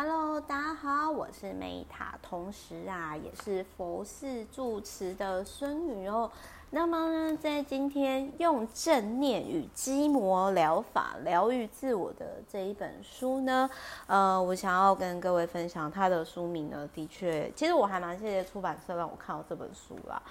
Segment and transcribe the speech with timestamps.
[0.00, 6.30] Hello，大家好，我是美塔同时啊也是佛寺住持的孙女哦。
[6.70, 13.68] 那么呢，在今天用正念与基摩疗法疗愈自我的这一本书呢，
[14.06, 20.22] 呃，我想要跟各位分享它的书名呢，的确，其实我还蛮谢谢出版社让我看到这本书啦，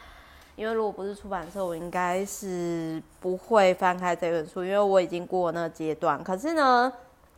[0.56, 6.24] 因为如果不是出版社，我应该是不会翻开这本书，因为我已经过那个阶段。
[6.24, 6.94] 可是呢。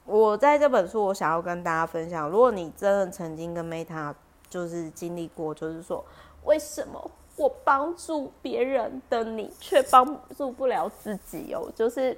[0.09, 4.11] 我在这本书，我想要跟大家分享，如果你真的曾经跟 Meta
[4.49, 6.03] 就是经历过，就是说，
[6.45, 11.71] 为什么我帮助别人的你，却帮助不了自己哦？
[11.75, 12.17] 就是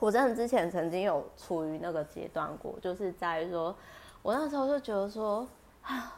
[0.00, 3.72] 我真的之前曾经有处于那个阶段过，就是在于说，
[4.22, 5.46] 我那时候就觉得说，
[5.82, 6.12] 啊，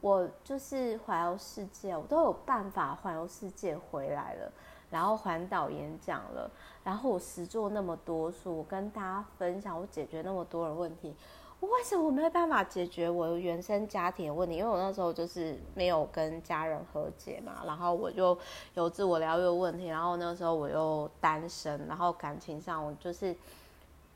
[0.00, 4.50] 我就是环游世界，我都有办法环游世界回来了。
[4.94, 6.48] 然后环岛演讲了，
[6.84, 11.12] 然后我实做那么多书，我跟大家分享，我解决那么多的问题，
[11.58, 14.54] 我为什么没有办法解决我原生家庭的问题？
[14.54, 18.38] 因为我那时候就是没有跟家人和解嘛，然后我就
[18.74, 23.36] 有自我疗愈的问题，然后那时候我又单身，然后感情上我就是，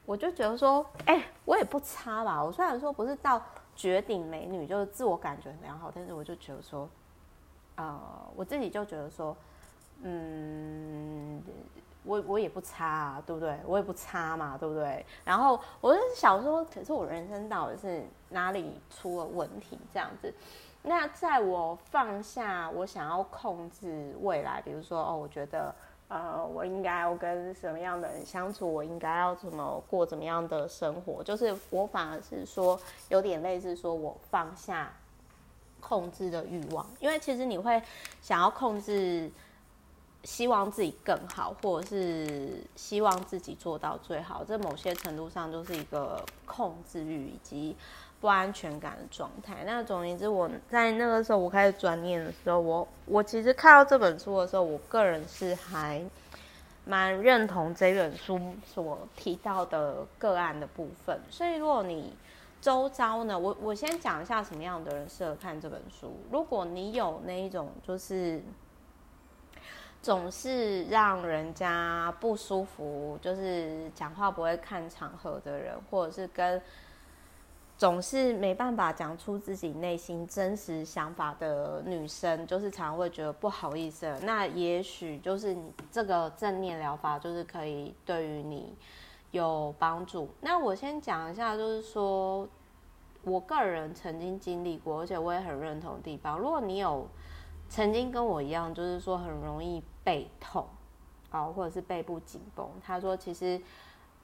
[0.07, 3.43] 我就觉得说，哎，我也不差吧，我虽然说不是到
[3.75, 6.89] 绝顶美女，就是自我感觉良好，但是我就觉得说，
[7.75, 8.01] 呃，
[8.37, 9.37] 我自己就觉得说。
[10.01, 11.43] 嗯，
[12.05, 13.59] 我我也不差啊，对不对？
[13.67, 15.05] 我也不差嘛，对不对？
[15.25, 19.77] 然后我就想说，可是我人生到底是哪里出了问题？
[19.93, 20.33] 这样子，
[20.83, 25.75] 那在我放下我想要控制未来，比如说哦，我觉得
[26.07, 34.93] 呃，我应该要跟什么样的人相处，我应该要怎么过怎么样的生活，就是我反而是说有点类似说我放下
[35.81, 37.83] 控制的欲望，因为其实你会
[38.23, 39.29] 想要控制。
[40.25, 47.77] 希望自己更好，或者是希望自己做到最好，这某些程度上就是一个控制欲以及
[48.21, 49.63] 不安全感的状态。
[49.65, 56.05] 那总而言之，我在那个时候我开始转念的时候，我我其实看到这本书的时候，我个人是还
[56.85, 61.19] 蛮认同这本书所提到的个案的部分。
[61.31, 62.13] 所以，如果你
[62.61, 66.13] 周遭呢，我我先讲一下什么样的人适合看这本书。
[66.31, 68.43] 如果你有那一种就是。
[70.01, 76.63] 总是让人家不舒服，就是讲话不会看场合的人，或者是跟
[77.77, 84.15] 总是没办法讲出自己内心真实想法的女生，就是常常会觉得不好意思。
[84.23, 88.73] 那也许就是你这个正念疗法，就是可以对于你
[89.33, 90.31] 有帮助。
[90.41, 92.49] 那我先讲一下，就是说
[93.25, 96.39] 我个人曾经经历过，而且我也很认同地方。
[96.39, 97.07] 如果你有。
[97.69, 100.67] 曾经跟我一样，就是说很容易背痛，
[101.31, 102.69] 哦，或者是背部紧绷。
[102.83, 103.61] 他说，其实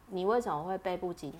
[0.08, 1.32] 你为什么会背部紧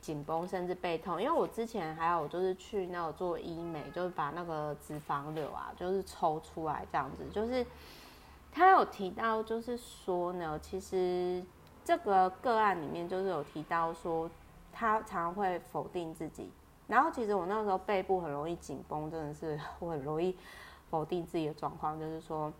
[0.00, 1.20] 紧绷，甚至背痛？
[1.20, 7.24] 因为我之前还有就是去那个做医美，就是把那个脂肪瘤啊，就是抽出来这样子。
[7.32, 7.66] 就是
[8.52, 11.42] 他有提到，就是说呢，其实
[11.82, 14.30] 这个个案里面就是有提到说，
[14.72, 16.50] 他常常会否定自己。
[16.86, 20.36] 然后其实我那时候背部很容易紧绷，真的是我很容易。
[20.90, 22.52] 否定自己的状况，就是说，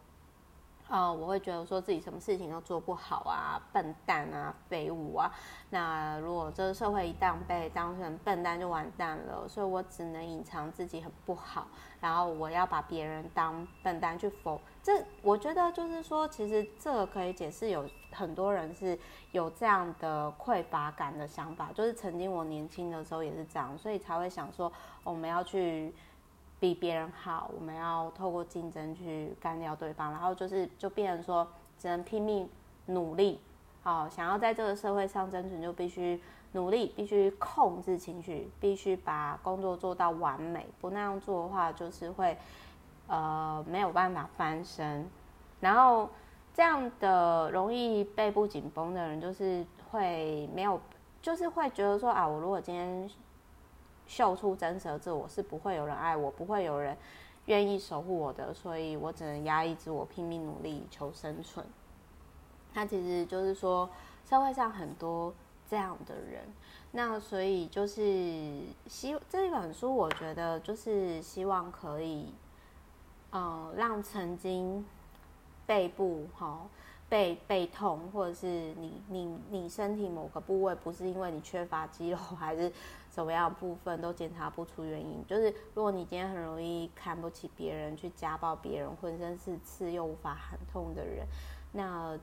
[0.89, 5.31] 呃，我会觉得说自己什么事情都做不好啊，笨蛋啊，废物啊。
[5.71, 9.49] 那如果这个社会一旦被当成笨蛋，就完蛋了。
[9.49, 11.67] 所以我只能隐藏自己很不好，
[12.01, 14.61] 然后我要把别人当笨蛋去否。
[14.83, 18.97] 这我觉得就是说，其实这可以解释，有很多人是
[19.33, 24.73] 有这样的匮乏感的想法，就是曾经我年轻的时候也是这样，所以才会想说
[25.03, 25.93] 我们要去。
[26.59, 31.47] 比别人好，我们要透过竞争去干掉对方，然后就是就变成说，
[31.79, 32.49] 只能拼命
[32.87, 33.39] 努力，
[33.83, 36.19] 好，想要在这个社会上生存，就必须
[36.53, 42.35] 努力，必须控制情绪，必须把工作做到完美，不那样做的话，就是会
[43.07, 45.07] 呃没有办法翻身。
[45.61, 46.09] 然后
[46.55, 50.81] 这样的容易背部紧绷的人，就是会没有，
[51.21, 53.11] 就是会觉得说啊，我如果今天。
[54.07, 56.97] 秀出真实的自我，是不会有人爱我，不会有人
[57.47, 61.65] 愿意守护我的，所以我只能压抑自我，拼命努力求生存。
[62.73, 63.89] 他其实就是说，
[64.29, 65.33] 社会上很多
[65.69, 66.45] 这样的人，
[66.93, 72.35] 那所以就是希这一本书，我觉得就是希望可以，
[73.31, 74.85] 呃，让曾经
[75.67, 76.61] 背部哈
[77.09, 82.73] 背背痛，或者是你你你身体某个部位不是因为你缺乏肌肉，还是。
[83.09, 91.27] 什么样部分都检查不出原因，就是如果你今天很容易看不起别人，去家暴别人，浑身是刺又无法喊痛的人，
[91.73, 92.15] 那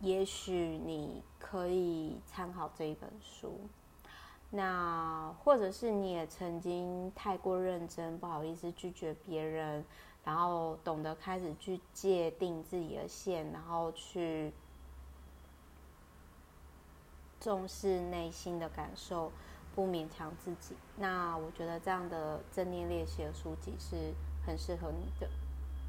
[0.00, 3.60] 也许你可以参考这一本书。
[4.48, 9.84] 那或者是你也曾经太过认真，不好意思拒绝别人，
[10.24, 14.52] 然后懂得开始去界定自己的线，然后去
[17.40, 19.32] 重视内心的感受，
[19.74, 20.76] 不勉强自己。
[20.96, 24.14] 那我觉得这样的正念练习的书籍是
[24.46, 25.28] 很适合你的。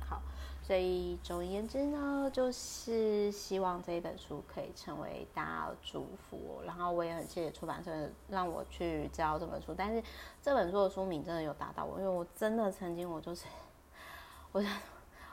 [0.08, 0.22] 好。
[0.66, 6.62] 所以总而言之呢，就是希望这一本书可以成为大家的祝福。
[6.66, 7.92] 然后我也很谢谢出版社
[8.30, 9.76] 让我去教这本书。
[9.78, 10.02] 但是
[10.42, 13.44] 这本书的书名真的有打到我，因为我真的曾经我就是，
[14.54, 14.68] 我就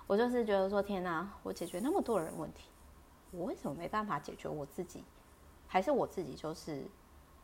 [0.08, 2.64] 我就是觉得说天哪，我解决那么多人问题，
[3.30, 5.04] 我为什么没办法解决我自己？
[5.68, 6.82] 还是我自己就是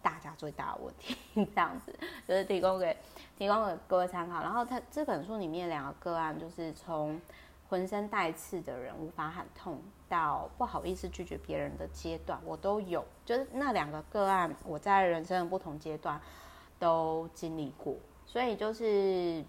[0.03, 1.17] 大家最大的问题？
[1.55, 1.95] 这样子
[2.27, 2.97] 就是提供给
[3.39, 4.43] 提供给各位参考。
[4.43, 7.21] 然后他这本书里面两个个案就是从。
[7.69, 13.05] 浑身带刺的人无法喊痛，到不好意思拒绝别人的阶段，我都有。
[13.25, 16.21] 就是那两个个案，我在人生的不同阶段
[16.79, 17.97] 都经历过。
[18.25, 19.45] 所以就是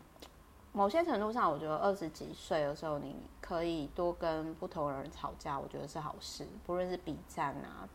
[0.78, 6.48] 某些程度上，我觉得二十几岁的时候，你可以多跟不同的人吵架，我觉得是好事。
[6.68, 7.90] 不论是比战啊，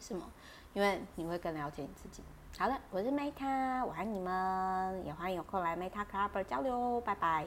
[0.00, 0.26] 什么，
[0.72, 2.22] 因为你会更了解你自己。
[2.58, 7.46] 好的，我是 Meta，我爱你们，也欢迎有空来 Meta Club 交流，拜拜。